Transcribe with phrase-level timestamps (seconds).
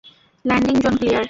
[0.45, 1.19] Landing zone clear!